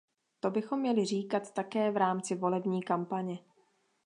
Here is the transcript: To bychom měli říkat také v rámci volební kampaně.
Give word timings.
To 0.39 0.51
bychom 0.51 0.79
měli 0.79 1.05
říkat 1.05 1.53
také 1.53 1.91
v 1.91 1.97
rámci 1.97 2.35
volební 2.35 2.83
kampaně. 2.83 3.39